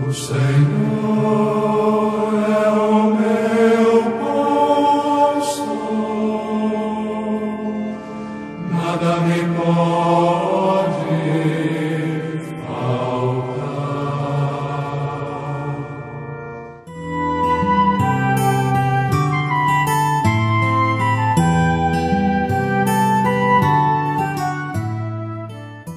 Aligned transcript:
O 0.00 0.12
Senhor 0.12 2.01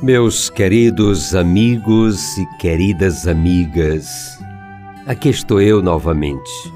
Meus 0.05 0.51
queridos 0.51 1.33
amigos 1.33 2.37
e 2.37 2.45
queridas 2.59 3.25
amigas, 3.25 4.37
aqui 5.07 5.29
estou 5.29 5.59
eu 5.59 5.81
novamente, 5.81 6.71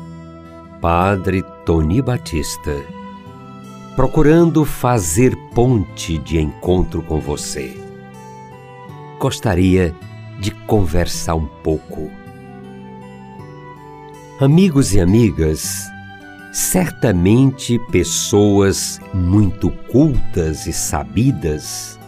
Padre 0.81 1.43
Tony 1.63 2.01
Batista, 2.01 2.75
procurando 3.95 4.65
fazer 4.65 5.35
ponte 5.53 6.17
de 6.17 6.39
encontro 6.39 7.03
com 7.03 7.19
você. 7.19 7.71
Gostaria 9.19 9.93
de 10.39 10.49
conversar 10.65 11.35
um 11.35 11.45
pouco. 11.45 12.09
Amigos 14.41 14.95
e 14.95 14.99
amigas, 14.99 15.87
certamente 16.51 17.77
pessoas 17.91 18.99
muito 19.13 19.69
cultas 19.91 20.65
e 20.65 20.73
sabidas 20.73 21.98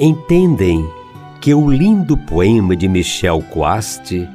entendem 0.00 0.88
que 1.42 1.52
o 1.52 1.70
lindo 1.70 2.16
poema 2.16 2.74
de 2.74 2.88
Michel 2.88 3.42
Coaste, 3.50 4.26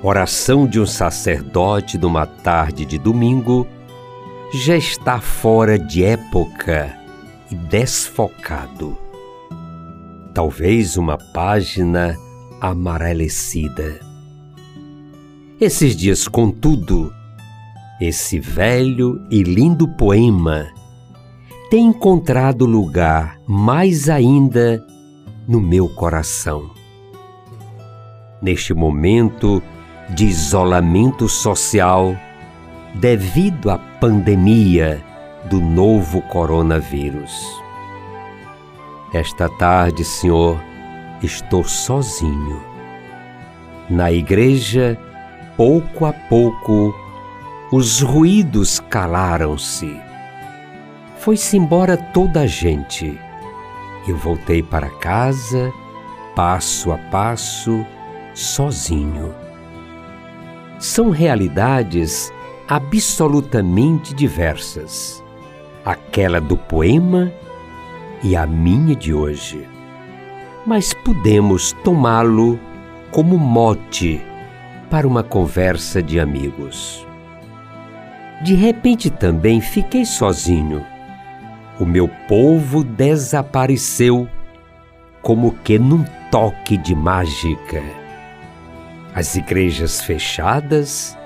Oração 0.00 0.68
de 0.68 0.78
um 0.78 0.86
sacerdote 0.86 1.98
numa 1.98 2.26
tarde 2.26 2.84
de 2.84 2.96
domingo, 2.96 3.66
já 4.54 4.76
está 4.76 5.20
fora 5.20 5.76
de 5.76 6.04
época 6.04 6.96
e 7.50 7.56
desfocado. 7.56 8.96
Talvez 10.32 10.96
uma 10.96 11.18
página 11.18 12.16
amarelecida. 12.60 13.98
Esses 15.60 15.96
dias, 15.96 16.28
contudo, 16.28 17.12
esse 18.00 18.38
velho 18.38 19.20
e 19.30 19.42
lindo 19.42 19.88
poema 19.88 20.68
tem 21.68 21.86
encontrado 21.86 22.64
lugar 22.64 23.40
mais 23.44 24.08
ainda 24.08 24.84
no 25.48 25.60
meu 25.60 25.88
coração. 25.88 26.70
Neste 28.40 28.72
momento 28.72 29.60
de 30.10 30.26
isolamento 30.26 31.28
social 31.28 32.16
devido 32.94 33.68
à 33.68 33.78
pandemia 33.78 35.02
do 35.50 35.60
novo 35.60 36.22
coronavírus. 36.22 37.34
Esta 39.12 39.48
tarde, 39.48 40.04
Senhor, 40.04 40.60
estou 41.20 41.64
sozinho. 41.64 42.62
Na 43.90 44.12
igreja, 44.12 44.96
pouco 45.56 46.06
a 46.06 46.12
pouco, 46.12 46.94
os 47.72 48.00
ruídos 48.00 48.78
calaram-se 48.78 50.05
foi-se 51.26 51.56
embora 51.56 51.96
toda 51.96 52.42
a 52.42 52.46
gente. 52.46 53.18
Eu 54.06 54.16
voltei 54.16 54.62
para 54.62 54.88
casa, 54.88 55.72
passo 56.36 56.92
a 56.92 56.98
passo, 56.98 57.84
sozinho. 58.32 59.34
São 60.78 61.10
realidades 61.10 62.32
absolutamente 62.68 64.14
diversas. 64.14 65.20
Aquela 65.84 66.40
do 66.40 66.56
poema 66.56 67.32
e 68.22 68.36
a 68.36 68.46
minha 68.46 68.94
de 68.94 69.12
hoje. 69.12 69.68
Mas 70.64 70.94
podemos 70.94 71.72
tomá-lo 71.82 72.56
como 73.10 73.36
mote 73.36 74.24
para 74.88 75.08
uma 75.08 75.24
conversa 75.24 76.00
de 76.00 76.20
amigos. 76.20 77.04
De 78.44 78.54
repente 78.54 79.10
também 79.10 79.60
fiquei 79.60 80.04
sozinho 80.04 80.86
o 81.78 81.84
meu 81.84 82.08
povo 82.28 82.82
desapareceu 82.82 84.28
como 85.20 85.52
que 85.64 85.78
num 85.78 86.04
toque 86.30 86.76
de 86.76 86.94
mágica. 86.94 87.82
As 89.14 89.34
igrejas 89.34 90.00
fechadas, 90.00 91.16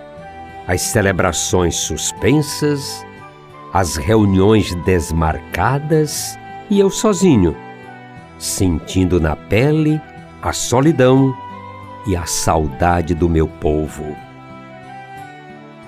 as 0.67 0.81
celebrações 0.81 1.77
suspensas, 1.77 3.05
as 3.73 3.97
reuniões 3.97 4.75
desmarcadas 4.85 6.39
e 6.69 6.81
eu 6.81 6.91
sozinho, 6.91 7.57
sentindo 8.39 9.21
na 9.21 9.37
pele 9.37 10.01
a 10.43 10.53
solidão 10.53 11.37
e 12.07 12.17
a 12.17 12.27
saudade 12.27 13.15
do 13.15 13.29
meu 13.29 13.47
povo. 13.47 14.17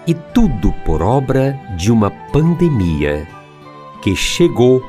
E 0.07 0.15
tudo 0.15 0.73
por 0.85 1.01
obra 1.01 1.59
de 1.77 1.91
uma 1.91 2.11
pandemia 2.11 3.27
que 4.03 4.15
chegou 4.15 4.83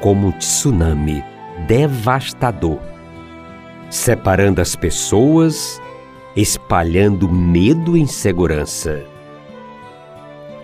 como 0.00 0.28
um 0.28 0.32
tsunami 0.32 1.22
devastador, 1.68 2.78
separando 3.88 4.60
as 4.60 4.74
pessoas, 4.74 5.80
espalhando 6.34 7.30
medo 7.30 7.96
e 7.96 8.00
insegurança. 8.00 9.04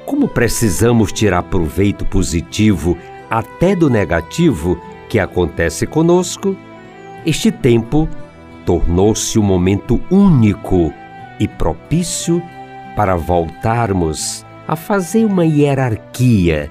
Como 0.05 0.27
precisamos 0.27 1.13
tirar 1.13 1.45
proveito 1.45 2.05
positivo 2.05 2.99
até 3.31 3.77
do 3.77 3.89
negativo 3.89 4.81
que 5.09 5.19
acontece 5.19 5.87
conosco, 5.87 6.57
este 7.25 7.53
tempo 7.53 8.09
tornou-se 8.67 9.39
um 9.39 9.43
momento 9.43 10.01
único 10.11 10.93
e 11.39 11.47
propício 11.47 12.43
para 12.97 13.17
voltarmos 13.17 14.45
a 14.67 14.77
fazer 14.77 15.25
uma 15.25 15.45
hierarquia 15.45 16.71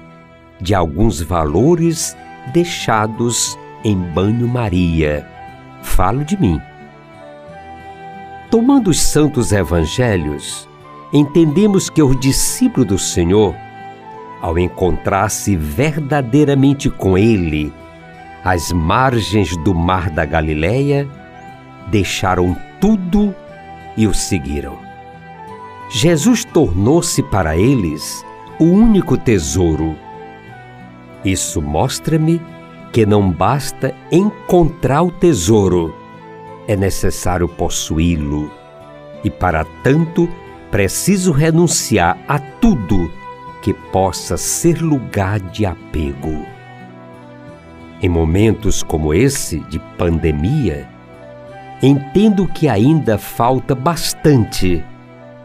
de 0.62 0.74
alguns 0.74 1.20
valores 1.20 2.16
deixados 2.52 3.58
em 3.84 3.96
banho-maria. 3.96 5.26
Falo 5.82 6.24
de 6.24 6.40
mim. 6.40 6.60
Tomando 8.50 8.90
os 8.90 9.00
santos 9.00 9.50
evangelhos, 9.50 10.68
entendemos 11.12 11.90
que 11.90 12.02
o 12.02 12.14
discípulo 12.14 12.86
do 12.86 12.98
Senhor, 12.98 13.54
ao 14.40 14.58
encontrar-se 14.58 15.56
verdadeiramente 15.56 16.88
com 16.88 17.18
Ele, 17.18 17.72
às 18.44 18.72
margens 18.72 19.56
do 19.58 19.74
mar 19.74 20.10
da 20.10 20.24
Galileia, 20.24 21.08
deixaram 21.90 22.56
tudo 22.80 23.34
e 23.96 24.06
o 24.06 24.14
seguiram. 24.14 24.78
Jesus 25.90 26.44
tornou-se 26.44 27.22
para 27.22 27.56
eles 27.56 28.24
o 28.58 28.64
único 28.64 29.16
tesouro 29.16 29.94
isso 31.24 31.62
mostra-me 31.62 32.40
que 32.92 33.06
não 33.06 33.30
basta 33.30 33.94
encontrar 34.10 35.02
o 35.02 35.10
tesouro, 35.10 35.94
é 36.68 36.76
necessário 36.76 37.48
possuí-lo. 37.48 38.50
E 39.24 39.30
para 39.30 39.64
tanto, 39.82 40.28
preciso 40.70 41.32
renunciar 41.32 42.18
a 42.28 42.38
tudo 42.38 43.10
que 43.62 43.72
possa 43.72 44.36
ser 44.36 44.80
lugar 44.82 45.38
de 45.38 45.64
apego. 45.64 46.44
Em 48.02 48.08
momentos 48.08 48.82
como 48.82 49.14
esse 49.14 49.60
de 49.60 49.78
pandemia, 49.96 50.88
entendo 51.80 52.48
que 52.48 52.68
ainda 52.68 53.16
falta 53.16 53.74
bastante 53.74 54.84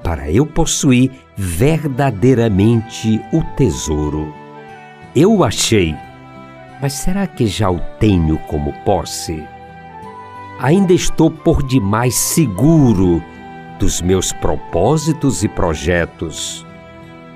para 0.03 0.31
eu 0.31 0.45
possuir 0.45 1.11
verdadeiramente 1.35 3.21
o 3.31 3.43
tesouro. 3.55 4.33
Eu 5.19 5.33
o 5.33 5.43
achei, 5.43 5.95
mas 6.79 6.93
será 6.93 7.25
que 7.25 7.47
já 7.47 7.71
o 7.71 7.79
tenho 7.99 8.37
como 8.47 8.71
posse? 8.85 9.43
Ainda 10.59 10.93
estou 10.93 11.31
por 11.31 11.63
demais 11.63 12.13
seguro 12.13 13.19
dos 13.79 13.99
meus 13.99 14.31
propósitos 14.31 15.43
e 15.43 15.47
projetos, 15.47 16.63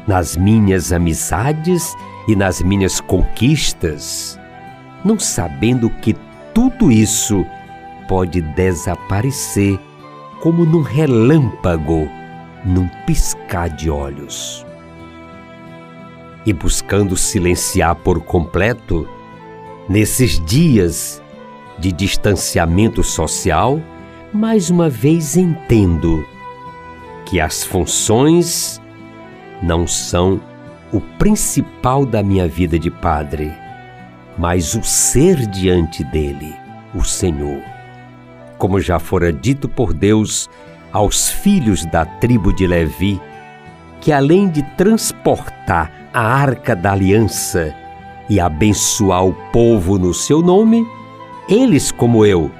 nas 0.06 0.38
minhas 0.38 0.94
amizades 0.94 1.96
e 2.28 2.36
nas 2.36 2.62
minhas 2.62 3.02
conquistas, 3.02 4.40
não 5.04 5.18
sabendo 5.18 5.90
que 5.90 6.16
tudo 6.54 6.92
isso 6.92 7.44
pode 8.08 8.44
desaparecer 8.44 9.80
como 10.40 10.66
num 10.66 10.84
relâmpago, 10.84 12.08
num 12.64 12.88
piscar 13.08 13.70
de 13.70 13.90
olhos 13.90 14.68
e 16.46 16.54
buscando 16.54 17.16
silenciar 17.16 17.96
por 17.96 18.22
completo, 18.22 19.08
nesses 19.88 20.40
dias 20.46 21.22
de 21.78 21.92
distanciamento 21.92 23.04
social, 23.04 23.82
mais 24.34 24.70
uma 24.70 24.90
vez 24.90 25.36
entendo 25.36 26.26
que 27.26 27.40
as 27.40 27.64
funções 27.64 28.82
não 29.62 29.86
são 29.88 30.42
o 30.92 31.00
principal 31.00 32.06
da 32.06 32.22
minha 32.22 32.48
vida 32.48 32.78
de 32.78 32.90
padre, 32.90 33.52
mas 34.38 34.76
o 34.76 34.84
ser 34.84 35.46
diante 35.48 36.04
dele, 36.04 36.56
o 36.94 37.04
Senhor. 37.04 37.62
Como 38.58 38.80
já 38.80 39.00
fora 39.00 39.32
dito 39.32 39.70
por 39.70 39.94
Deus 39.94 40.50
aos 40.92 41.30
filhos 41.30 41.86
da 41.86 42.06
tribo 42.06 42.54
de 42.54 42.68
Levi, 42.68 43.20
que 44.02 44.12
além 44.12 44.50
de 44.50 44.62
transportar 44.76 46.01
a 46.14 46.22
arca 46.22 46.76
da 46.76 46.92
aliança 46.92 47.76
e 48.30 48.40
abençoar 48.40 49.26
o 49.26 49.34
povo 49.52 49.98
no 49.98 50.14
seu 50.14 50.42
nome, 50.42 50.86
eles, 51.48 51.92
como 51.92 52.26
eu, 52.26 52.52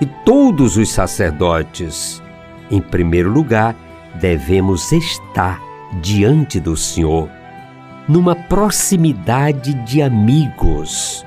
e 0.00 0.06
todos 0.24 0.76
os 0.76 0.90
sacerdotes, 0.90 2.22
em 2.70 2.80
primeiro 2.80 3.30
lugar, 3.30 3.76
devemos 4.14 4.90
estar 4.92 5.60
diante 6.00 6.58
do 6.58 6.76
Senhor, 6.76 7.28
numa 8.08 8.34
proximidade 8.34 9.74
de 9.84 10.02
amigos 10.02 11.24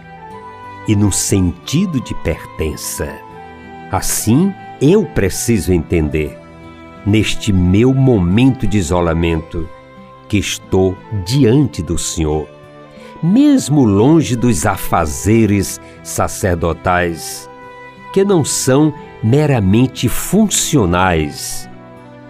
e 0.88 0.96
no 0.96 1.12
sentido 1.12 2.02
de 2.02 2.14
pertença. 2.16 3.14
Assim, 3.92 4.54
eu 4.82 5.06
preciso 5.06 5.72
entender, 5.72 6.38
neste 7.06 7.54
meu 7.54 7.94
momento 7.94 8.68
de 8.68 8.78
isolamento, 8.78 9.70
que 10.28 10.38
estou 10.38 10.98
diante 11.26 11.82
do 11.82 11.98
Senhor, 11.98 12.48
mesmo 13.22 13.84
longe 13.84 14.36
dos 14.36 14.66
afazeres 14.66 15.80
sacerdotais, 16.04 17.50
que 18.14 18.24
não 18.24 18.44
são 18.44 18.94
meramente 19.24 20.08
funcionais, 20.08 21.70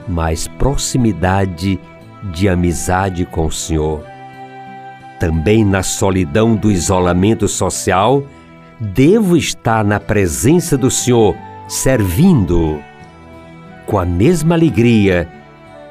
mas 0.08 0.48
proximidade 0.48 1.80
de 2.32 2.50
amizade 2.50 3.26
com 3.26 3.46
o 3.46 3.52
Senhor. 3.52 4.04
Também 5.20 5.64
na 5.64 5.84
solidão 5.84 6.56
do 6.56 6.72
isolamento 6.72 7.48
social, 7.48 8.24
devo 8.80 9.38
estar 9.38 9.84
na 9.84 10.00
presença 10.00 10.78
do 10.78 10.92
Senhor, 10.92 11.36
servindo 11.68 12.80
com 13.86 14.00
a 14.00 14.06
mesma 14.06 14.56
alegria, 14.56 15.30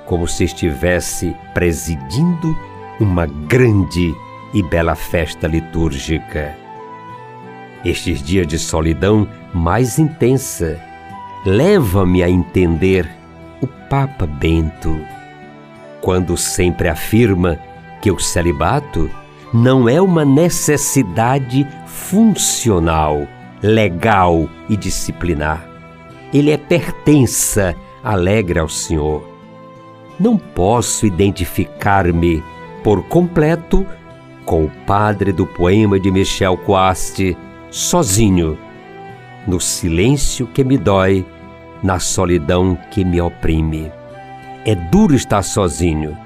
como 0.06 0.26
se 0.26 0.44
estivesse 0.44 1.34
presidindo 1.52 2.56
uma 3.00 3.26
grande 3.26 4.14
e 4.52 4.62
bela 4.62 4.94
festa 4.94 5.46
litúrgica. 5.46 6.56
Estes 7.84 8.22
dias 8.22 8.46
de 8.46 8.58
solidão 8.58 9.28
mais 9.52 9.98
intensa 9.98 10.80
leva-me 11.44 12.22
a 12.22 12.30
entender 12.30 13.08
o 13.60 13.66
Papa 13.66 14.26
Bento 14.26 14.98
quando 16.00 16.36
sempre 16.36 16.88
afirma 16.88 17.58
que 18.02 18.10
o 18.10 18.18
celibato 18.18 19.10
não 19.54 19.88
é 19.88 20.02
uma 20.02 20.22
necessidade 20.22 21.66
funcional, 21.86 23.26
legal 23.62 24.48
e 24.68 24.76
disciplinar. 24.76 25.66
Ele 26.30 26.50
é 26.50 26.58
pertença 26.58 27.74
alegre 28.02 28.58
ao 28.58 28.68
Senhor. 28.68 29.33
Não 30.18 30.38
posso 30.38 31.06
identificar-me 31.06 32.42
por 32.84 33.02
completo 33.08 33.84
com 34.44 34.64
o 34.64 34.70
padre 34.86 35.32
do 35.32 35.46
poema 35.46 35.98
de 35.98 36.10
Michel 36.10 36.56
Coaste, 36.58 37.36
sozinho, 37.70 38.56
no 39.46 39.60
silêncio 39.60 40.46
que 40.46 40.62
me 40.62 40.78
dói, 40.78 41.26
na 41.82 41.98
solidão 41.98 42.78
que 42.90 43.04
me 43.04 43.20
oprime. 43.20 43.90
É 44.64 44.74
duro 44.74 45.14
estar 45.14 45.42
sozinho, 45.42 46.16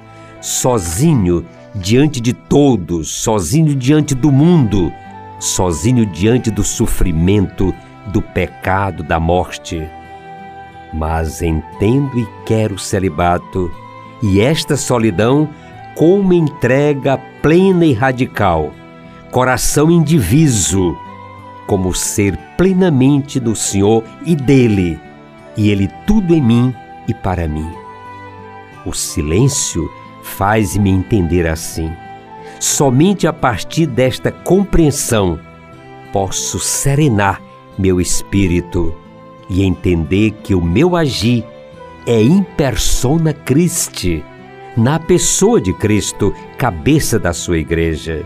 sozinho 0.41 1.47
diante 1.75 2.21
de 2.21 2.33
todos, 2.33 3.09
sozinho 3.09 3.75
diante 3.75 4.15
do 4.15 4.31
mundo, 4.31 4.93
sozinho 5.41 6.05
diante 6.05 6.51
do 6.51 6.63
sofrimento, 6.63 7.75
do 8.09 8.21
pecado, 8.21 9.03
da 9.03 9.19
morte. 9.19 9.89
Mas 10.93 11.43
entendo 11.43 12.19
e 12.19 12.27
quero 12.47 12.75
o 12.75 12.79
celibato, 12.79 13.71
e 14.23 14.41
esta 14.41 14.77
solidão 14.77 15.49
como 15.95 16.33
entrega 16.33 17.19
plena 17.43 17.85
e 17.85 17.93
radical, 17.93 18.73
coração 19.31 19.91
indiviso, 19.91 20.97
como 21.67 21.93
ser 21.93 22.37
plenamente 22.57 23.39
do 23.39 23.55
Senhor 23.55 24.03
e 24.25 24.35
dele, 24.35 24.99
e 25.57 25.71
ele 25.71 25.89
tudo 26.07 26.35
em 26.35 26.41
mim 26.41 26.75
e 27.07 27.13
para 27.13 27.47
mim. 27.49 27.69
O 28.87 28.93
silêncio 28.93 29.91
faz-me 30.23 30.91
entender 30.91 31.47
assim. 31.47 31.93
Somente 32.61 33.27
a 33.27 33.33
partir 33.33 33.87
desta 33.87 34.33
compreensão 34.33 35.39
posso 36.13 36.59
serenar 36.59 37.43
meu 37.79 38.01
espírito 38.01 38.95
e 39.49 39.65
entender 39.65 40.33
que 40.43 40.55
o 40.55 40.63
meu 40.63 40.95
agir 40.97 41.45
é 42.07 42.23
in 42.23 42.43
persona 42.43 43.33
Christi, 43.33 44.25
na 44.77 44.99
pessoa 44.99 45.61
de 45.61 45.73
Cristo, 45.75 46.35
cabeça 46.57 47.19
da 47.19 47.33
sua 47.33 47.59
igreja. 47.59 48.25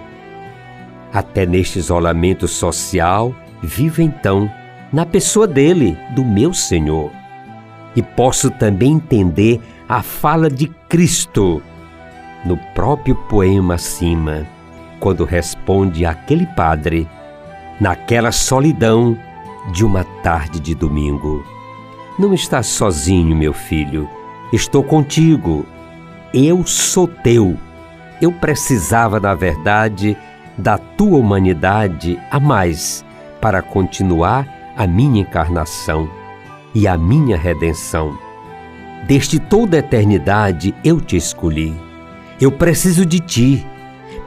Até 1.13 1.47
neste 1.47 1.79
isolamento 1.79 2.47
social, 2.49 3.35
vivo 3.63 4.03
então 4.03 4.51
na 4.93 5.07
pessoa 5.07 5.47
dele, 5.47 5.97
do 6.15 6.25
meu 6.25 6.53
Senhor. 6.53 7.11
E 7.97 8.03
posso 8.03 8.51
também 8.51 8.93
entender 8.93 9.61
a 9.89 10.03
fala 10.03 10.51
de 10.51 10.69
Cristo 10.89 11.63
no 12.45 12.57
próprio 12.75 13.15
poema 13.15 13.75
acima, 13.75 14.47
quando 14.99 15.25
responde 15.25 16.05
àquele 16.05 16.47
padre, 16.47 17.09
naquela 17.81 18.33
solidão 18.33 19.17
de 19.71 19.85
uma 19.85 20.05
tarde 20.05 20.59
de 20.59 20.75
domingo. 20.75 21.45
Não 22.19 22.35
estás 22.35 22.67
sozinho, 22.67 23.37
meu 23.37 23.53
filho, 23.53 24.09
estou 24.53 24.83
contigo. 24.83 25.65
Eu 26.35 26.67
sou 26.67 27.07
teu. 27.07 27.57
Eu 28.21 28.33
precisava, 28.33 29.19
na 29.19 29.35
verdade, 29.35 30.17
da 30.57 30.79
tua 30.79 31.19
humanidade 31.19 32.19
a 32.31 32.39
mais 32.39 33.05
para 33.41 33.63
continuar 33.63 34.47
a 34.77 34.87
minha 34.87 35.21
encarnação 35.21 36.09
e 36.75 36.87
a 36.87 36.97
minha 36.97 37.37
redenção. 37.37 38.17
Desde 39.07 39.39
toda 39.41 39.77
a 39.77 39.81
eternidade 39.81 40.75
eu 40.85 41.01
te 41.01 41.17
escolhi. 41.17 41.75
Eu 42.41 42.53
preciso 42.53 43.05
de 43.05 43.21
ti. 43.21 43.67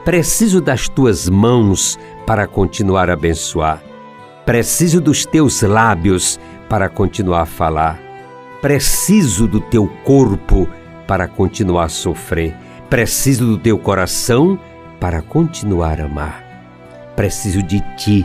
Preciso 0.04 0.60
das 0.60 0.88
tuas 0.88 1.28
mãos 1.28 1.98
para 2.26 2.46
continuar 2.46 3.10
a 3.10 3.14
abençoar. 3.14 3.82
Preciso 4.46 5.00
dos 5.00 5.26
teus 5.26 5.60
lábios 5.62 6.38
para 6.68 6.88
continuar 6.88 7.42
a 7.42 7.46
falar. 7.46 7.98
Preciso 8.62 9.48
do 9.48 9.60
teu 9.60 9.88
corpo 10.04 10.68
para 11.04 11.26
continuar 11.26 11.86
a 11.86 11.88
sofrer. 11.88 12.54
Preciso 12.88 13.44
do 13.44 13.58
teu 13.58 13.76
coração 13.76 14.56
para 15.00 15.20
continuar 15.20 16.00
a 16.00 16.04
amar. 16.04 16.44
Preciso 17.16 17.60
de 17.60 17.80
ti 17.96 18.24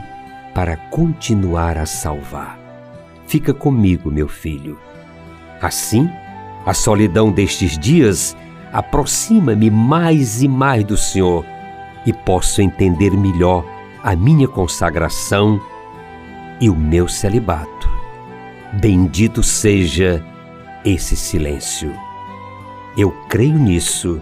para 0.54 0.78
continuar 0.92 1.76
a 1.80 1.88
salvar. 1.88 2.60
Fica 3.26 3.52
comigo, 3.52 4.12
meu 4.12 4.28
filho. 4.28 4.78
Assim, 5.60 6.08
a 6.68 6.74
solidão 6.76 7.32
destes 7.32 7.80
dias 7.80 8.38
aproxima-me 8.72 9.72
mais 9.72 10.44
e 10.44 10.48
mais 10.48 10.84
do 10.84 10.96
Senhor 10.96 11.44
e 12.06 12.14
posso 12.14 12.62
entender 12.62 13.10
melhor 13.10 13.66
a 14.04 14.16
minha 14.16 14.48
consagração 14.48 15.60
e 16.62 16.70
o 16.70 16.76
meu 16.76 17.08
celibato. 17.08 17.90
Bendito 18.74 19.44
seja 19.44 20.24
esse 20.86 21.18
silêncio. 21.18 21.94
Eu 22.96 23.12
creio 23.28 23.58
nisso 23.58 24.22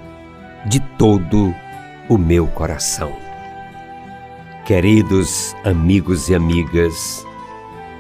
de 0.65 0.79
todo 0.97 1.53
o 2.07 2.17
meu 2.17 2.47
coração. 2.47 3.11
Queridos 4.65 5.55
amigos 5.63 6.29
e 6.29 6.35
amigas, 6.35 7.25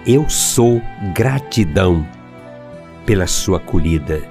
eu 0.07 0.29
sou 0.29 0.81
gratidão 1.13 2.07
pela 3.05 3.27
sua 3.27 3.57
acolhida. 3.57 4.21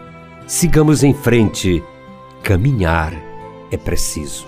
Sigamos 0.46 1.02
em 1.02 1.12
frente. 1.12 1.82
Caminhar 2.42 3.12
é 3.70 3.76
preciso. 3.76 4.47